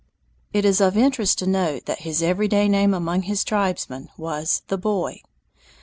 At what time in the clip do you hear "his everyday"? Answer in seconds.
1.99-2.67